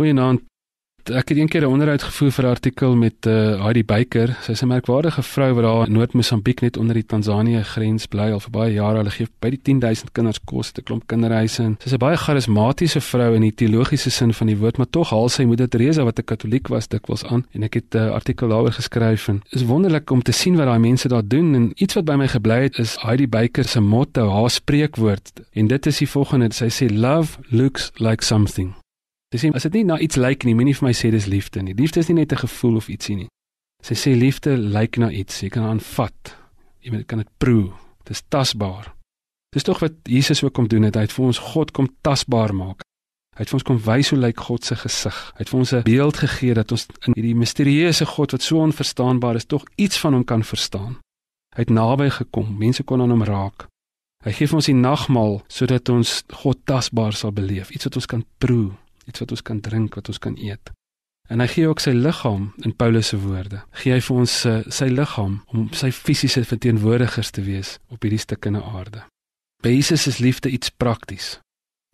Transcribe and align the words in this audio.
Goeienaand. 0.00 0.40
Ek 1.12 1.28
het 1.28 1.38
eendag 1.38 1.60
'n 1.60 1.72
onderhoud 1.74 2.02
gevoer 2.02 2.32
vir 2.32 2.44
'n 2.44 2.48
artikel 2.48 2.96
met 2.96 3.26
uh, 3.26 3.62
Heidi 3.64 3.84
Baker. 3.84 4.36
Sy's 4.40 4.62
'n 4.62 4.66
merkwaardige 4.66 5.22
vrou 5.22 5.52
wat 5.54 5.64
daar 5.64 5.86
in 5.86 5.92
Noord-Mosambiek 5.92 6.60
net 6.60 6.76
onder 6.76 6.94
die 6.94 7.04
Tansanië 7.04 7.62
grens 7.62 8.06
bly 8.06 8.30
al 8.32 8.40
vir 8.40 8.50
baie 8.50 8.72
jare. 8.72 8.96
Hulle 8.96 9.10
gee 9.10 9.26
by 9.40 9.50
die 9.50 9.62
10000 9.62 10.12
kinders 10.12 10.40
kos, 10.44 10.72
'n 10.72 10.82
klomp 10.82 11.06
kinderhuise 11.06 11.62
en 11.62 11.76
sy's 11.78 11.92
'n 11.92 11.98
baie 11.98 12.16
charismatiese 12.16 13.00
vrou 13.00 13.34
in 13.34 13.42
die 13.42 13.54
teologiese 13.54 14.10
sin 14.10 14.32
van 14.32 14.46
die 14.46 14.56
woord, 14.56 14.76
maar 14.78 14.90
tog 14.90 15.10
haal 15.10 15.28
sy 15.28 15.44
moeder 15.44 15.68
Teresa 15.68 16.04
wat 16.04 16.18
'n 16.18 16.24
Katoliek 16.24 16.68
was 16.68 16.88
dikwels 16.88 17.24
aan 17.24 17.46
en 17.52 17.62
ek 17.62 17.74
het 17.74 17.94
'n 17.94 17.98
uh, 17.98 18.10
artikel 18.10 18.48
daaroor 18.48 18.72
geskryf 18.72 19.28
en 19.28 19.42
is 19.50 19.64
wonderlik 19.64 20.10
om 20.10 20.22
te 20.22 20.32
sien 20.32 20.56
wat 20.56 20.66
daai 20.66 20.78
mense 20.78 21.08
daar 21.08 21.28
doen 21.28 21.54
en 21.54 21.72
iets 21.74 21.94
wat 21.94 22.04
by 22.04 22.14
my 22.14 22.28
gebly 22.28 22.62
het 22.62 22.78
is 22.78 22.96
Heidi 23.02 23.28
Baker 23.28 23.64
se 23.64 23.80
motto, 23.80 24.30
haar 24.30 24.50
spreekwoord 24.50 25.32
en 25.52 25.66
dit 25.66 25.86
is 25.86 25.98
die 25.98 26.08
volgende. 26.08 26.52
Sy 26.52 26.68
sê 26.68 26.88
love 26.88 27.38
looks 27.50 27.92
like 27.98 28.24
something. 28.24 28.74
Dis 29.30 29.44
nie 29.46 29.52
as 29.54 29.62
dit 29.62 29.78
nie 29.78 29.84
na 29.86 29.98
iets 30.02 30.18
lyk 30.18 30.44
nie, 30.44 30.56
moenie 30.58 30.74
vir 30.74 30.88
my 30.88 30.92
sê 30.96 31.12
dis 31.14 31.28
liefde 31.30 31.62
nie. 31.62 31.74
Liefde 31.78 32.02
is 32.02 32.08
nie 32.10 32.18
net 32.18 32.32
'n 32.32 32.42
gevoel 32.42 32.76
of 32.76 32.88
ietsie 32.88 33.16
nie. 33.16 33.28
Sy 33.82 33.94
sê 33.94 34.10
liefde 34.18 34.56
lyk 34.56 34.98
na 34.98 35.10
iets, 35.10 35.40
jy 35.40 35.48
kan 35.48 35.64
aanvat. 35.64 36.36
Jy 36.82 37.04
kan 37.04 37.18
dit 37.18 37.28
proe. 37.38 37.72
Dit 38.04 38.10
is 38.10 38.22
tasbaar. 38.28 38.94
Dis 39.54 39.62
tog 39.62 39.78
wat 39.80 39.92
Jesus 40.04 40.42
ook 40.42 40.52
kom 40.52 40.68
doen 40.68 40.82
het. 40.82 40.94
Hy 40.94 41.00
het 41.00 41.12
vir 41.12 41.24
ons 41.24 41.38
God 41.38 41.70
kom 41.70 41.88
tasbaar 42.02 42.54
maak. 42.54 42.82
Hy 43.36 43.44
het 43.44 43.48
vir 43.48 43.54
ons 43.54 43.62
kom 43.62 43.78
wys 43.78 44.10
hoe 44.10 44.18
lyk 44.18 44.40
God 44.40 44.64
se 44.64 44.76
gesig. 44.76 45.32
Hy 45.34 45.38
het 45.38 45.48
vir 45.48 45.58
ons 45.58 45.72
'n 45.72 45.82
beeld 45.82 46.16
gegee 46.16 46.54
dat 46.54 46.72
ons 46.72 46.86
in 47.06 47.12
hierdie 47.14 47.34
misterieuse 47.34 48.06
God 48.06 48.32
wat 48.32 48.42
so 48.42 48.58
onverstaanbaar 48.58 49.36
is, 49.36 49.44
tog 49.44 49.64
iets 49.76 49.98
van 49.98 50.12
hom 50.12 50.24
kan 50.24 50.42
verstaan. 50.44 50.98
Hy 51.54 51.60
het 51.60 51.70
naby 51.70 52.10
gekom. 52.10 52.58
Mense 52.58 52.82
kon 52.82 53.00
aan 53.00 53.10
hom 53.10 53.22
raak. 53.22 53.66
Hy 54.24 54.32
gee 54.32 54.46
vir 54.46 54.56
ons 54.56 54.66
die 54.66 54.74
nagmaal 54.74 55.42
sodat 55.48 55.88
ons 55.88 56.24
God 56.28 56.58
tasbaar 56.64 57.12
sal 57.12 57.32
beleef, 57.32 57.70
iets 57.70 57.84
wat 57.84 57.96
ons 57.96 58.06
kan 58.06 58.24
proe 58.38 58.76
iets 59.10 59.22
wat 59.24 59.34
ons 59.36 59.42
kan 59.42 59.60
drink, 59.60 59.98
wat 59.98 60.08
ons 60.12 60.22
kan 60.22 60.38
eet. 60.38 60.72
En 61.30 61.38
hy 61.38 61.46
gee 61.46 61.68
ook 61.70 61.78
sy 61.82 61.92
liggaam 61.94 62.48
in 62.66 62.74
Paulus 62.74 63.12
se 63.12 63.18
woorde. 63.22 63.60
Gee 63.82 63.94
hy 63.94 64.00
vir 64.02 64.22
ons 64.24 64.32
uh, 64.50 64.56
sy 64.66 64.88
liggaam 64.90 65.36
om 65.54 65.68
sy 65.78 65.92
fisiese 65.94 66.42
verteenwoordigers 66.42 67.30
te 67.36 67.44
wees 67.46 67.76
op 67.94 68.02
hierdie 68.02 68.18
stukkende 68.18 68.64
aarde. 68.66 69.04
By 69.62 69.76
Jesus 69.76 70.08
is 70.10 70.18
liefde 70.18 70.50
iets 70.50 70.72
prakties. 70.74 71.36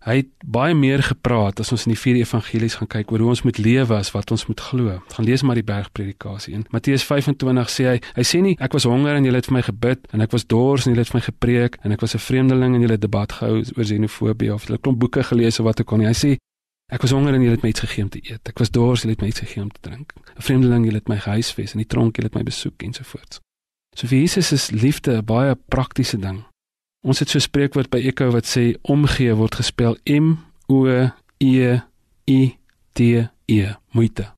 Hy 0.07 0.21
het 0.21 0.29
baie 0.47 0.75
meer 0.79 1.03
gepraat 1.03 1.59
as 1.61 1.73
ons 1.75 1.85
in 1.89 1.93
die 1.97 1.99
vier 1.99 2.21
evangelies 2.21 2.77
gaan 2.79 2.89
kyk 2.93 3.11
oor 3.11 3.25
hoe 3.25 3.33
ons 3.33 3.43
moet 3.43 3.59
lewe 3.59 3.97
as 3.97 4.13
wat 4.15 4.31
ons 4.31 4.45
moet 4.47 4.61
glo. 4.69 5.01
Gaan 5.17 5.27
lees 5.27 5.43
maar 5.43 5.59
die 5.59 5.67
bergpredikasie 5.67 6.55
in 6.55 6.63
Matteus 6.71 7.03
25 7.09 7.73
sê 7.75 7.89
hy, 7.91 7.97
hy 8.15 8.25
sê 8.25 8.41
nie 8.45 8.55
ek 8.63 8.77
was 8.79 8.87
honger 8.87 9.19
en 9.19 9.27
julle 9.27 9.41
het 9.43 9.51
vir 9.51 9.57
my 9.59 9.65
gebid 9.67 10.07
en 10.15 10.23
ek 10.23 10.37
was 10.37 10.47
dors 10.47 10.87
en 10.87 10.95
julle 10.95 11.03
het 11.03 11.11
vir 11.11 11.19
my 11.19 11.25
gepreek 11.27 11.81
en 11.83 11.97
ek 11.97 12.07
was 12.07 12.15
'n 12.15 12.23
vreemdeling 12.23 12.77
en 12.77 12.87
julle 12.87 12.97
het 12.97 13.03
debat 13.03 13.33
gehou 13.33 13.59
oor 13.67 13.85
xenofobie 13.85 14.55
of 14.55 14.67
julle 14.69 14.79
klomp 14.79 15.01
boeke 15.01 15.27
gelees 15.27 15.59
of 15.59 15.67
wat 15.67 15.81
ook 15.81 15.93
al 15.93 15.99
nie. 15.99 16.07
Hy 16.07 16.15
sê 16.15 16.37
Ek 16.87 17.03
was 17.03 17.11
honger 17.11 17.35
en 17.35 17.43
jy 17.43 17.51
het 17.51 17.63
my 17.63 17.69
iets 17.73 17.83
gegee 17.83 18.05
om 18.05 18.11
te 18.11 18.21
eet. 18.23 18.49
Ek 18.49 18.59
was 18.63 18.71
dors, 18.71 19.03
jy 19.03 19.11
het 19.11 19.21
my 19.21 19.29
iets 19.33 19.43
gegee 19.43 19.63
om 19.63 19.71
te 19.71 19.81
drink. 19.81 20.13
'n 20.37 20.43
Vreemdeling, 20.43 20.87
jy 20.87 20.93
het 20.95 21.09
my 21.09 21.19
gehuisves 21.19 21.73
in 21.75 21.83
die 21.83 21.87
tronk, 21.87 22.17
jy 22.17 22.25
het 22.25 22.35
my 22.35 22.43
besoek 22.43 22.83
ensovoorts. 22.83 23.41
So 23.97 24.07
vir 24.07 24.19
Jesus 24.19 24.53
is 24.53 24.71
liefde 24.71 25.17
'n 25.17 25.25
baie 25.25 25.57
praktiese 25.69 26.19
ding. 26.19 26.45
Ons 27.03 27.19
het 27.19 27.29
so 27.29 27.39
'n 27.39 27.49
spreekwoord 27.49 27.91
by 27.91 27.99
Eko 27.99 28.31
wat 28.31 28.47
sê 28.47 28.77
omgee 28.83 29.35
word 29.35 29.55
gespel 29.55 29.97
M 30.05 30.37
O 30.69 30.87
E 31.39 31.81
I 32.27 32.57
T 32.93 33.01
E, 33.47 33.75
moeite. 33.91 34.33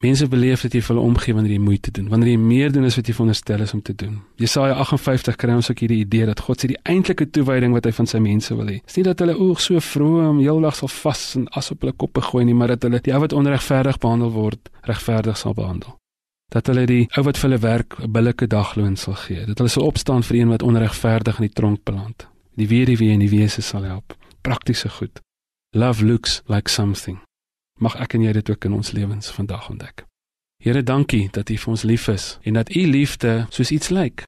Mense 0.00 0.24
beleef 0.32 0.62
dat 0.64 0.72
jy 0.72 0.80
vir 0.80 0.94
hulle 0.94 1.02
omgee 1.04 1.34
wanneer 1.36 1.52
jy 1.52 1.60
moeite 1.60 1.90
doen, 1.92 2.06
wanneer 2.08 2.30
jy 2.30 2.36
meer 2.40 2.70
doen 2.72 2.86
as 2.88 2.94
wat 2.96 3.08
jy 3.10 3.12
veronderstel 3.12 3.60
is 3.66 3.74
om 3.76 3.82
te 3.84 3.92
doen. 3.92 4.14
Jesaja 4.40 4.78
58 4.80 5.36
kry 5.36 5.52
ons 5.52 5.68
ook 5.68 5.82
hierdie 5.84 5.98
idee 6.06 6.24
dat 6.30 6.40
God 6.46 6.64
sê 6.64 6.70
die 6.70 6.78
eintlike 6.88 7.26
toewyding 7.36 7.76
wat 7.76 7.84
hy 7.84 7.92
van 7.98 8.08
sy 8.08 8.22
mense 8.24 8.56
wil 8.56 8.70
hê. 8.72 8.78
Dis 8.80 8.96
nie 8.96 9.04
dat 9.10 9.20
hulle 9.20 9.36
oog 9.36 9.60
so 9.60 9.84
vroom 9.84 10.40
heeldag 10.40 10.80
sal 10.80 10.88
vas 10.94 11.26
en 11.36 11.46
as 11.60 11.68
op 11.76 11.84
hulle 11.84 11.92
koppe 11.92 12.24
gooi 12.30 12.46
nie, 12.48 12.56
maar 12.56 12.72
dat 12.72 12.88
hulle 12.88 13.04
die 13.04 13.12
ou 13.12 13.20
wat 13.26 13.36
onregverdig 13.36 14.00
behandel 14.00 14.32
word, 14.40 14.72
regverdig 14.88 15.36
sal 15.36 15.58
behandel. 15.60 15.98
Dat 16.48 16.72
hulle 16.72 16.88
die 16.88 17.02
ou 17.20 17.28
wat 17.28 17.36
vir 17.36 17.50
hulle 17.50 17.62
werk 17.68 18.00
'n 18.00 18.12
billike 18.16 18.48
dagloon 18.48 18.96
sal 18.96 19.20
gee. 19.28 19.44
Dat 19.44 19.58
hulle 19.58 19.68
sal 19.68 19.84
opstaan 19.84 20.22
vir 20.22 20.36
een 20.40 20.48
wat 20.48 20.62
onregverdig 20.62 21.44
in 21.44 21.52
die 21.52 21.56
tronk 21.60 21.84
beland. 21.84 22.26
Die 22.56 22.68
weduwee 22.68 23.12
en 23.12 23.20
die 23.20 23.34
wese 23.36 23.60
sal 23.60 23.82
help. 23.82 24.16
Praktiese 24.40 24.88
goed. 24.88 25.20
Love 25.76 26.04
looks 26.04 26.40
like 26.48 26.70
something 26.70 27.20
mag 27.80 27.96
ek 28.00 28.14
en 28.14 28.24
jy 28.26 28.32
dit 28.36 28.50
ook 28.50 28.64
in 28.68 28.76
ons 28.76 28.92
lewens 28.96 29.30
vandag 29.34 29.68
ontdek. 29.72 30.04
Here, 30.60 30.82
dankie 30.82 31.28
dat 31.32 31.48
U 31.48 31.56
vir 31.56 31.72
ons 31.72 31.82
lief 31.88 32.08
is 32.12 32.38
en 32.44 32.58
dat 32.60 32.74
U 32.76 32.82
liefde 32.86 33.46
soos 33.48 33.70
iets 33.72 33.88
lyk. 33.88 34.26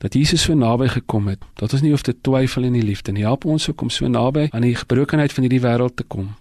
Dat 0.00 0.14
Jesus 0.16 0.42
so 0.42 0.54
naby 0.56 0.88
gekom 0.88 1.28
het, 1.28 1.44
dat 1.60 1.72
ons 1.72 1.82
nie 1.84 1.92
hoef 1.92 2.02
te 2.02 2.16
twyfel 2.20 2.64
in 2.68 2.76
die 2.76 2.84
liefde 2.84 3.12
nie. 3.12 3.24
Help 3.24 3.44
ons 3.44 3.68
ook 3.68 3.84
om 3.84 3.90
so 3.92 4.08
naby 4.08 4.48
aan 4.50 4.64
die 4.66 4.76
gebrokenheid 4.76 5.32
van 5.32 5.46
hierdie 5.46 5.62
wêreld 5.64 5.96
te 5.96 6.04
kom. 6.04 6.34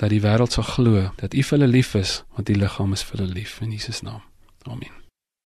Dat 0.00 0.12
die 0.12 0.22
wêreld 0.24 0.56
sal 0.56 0.64
glo 0.64 1.10
dat 1.20 1.34
U 1.34 1.42
vir 1.42 1.58
hulle 1.58 1.72
lief 1.72 1.94
is, 1.94 2.22
want 2.36 2.48
die 2.48 2.56
liggaam 2.56 2.96
is 2.96 3.04
vir 3.04 3.20
hulle 3.20 3.36
lief 3.42 3.60
in 3.60 3.76
Jesus 3.76 4.02
naam. 4.02 4.24
Amen. 4.64 5.07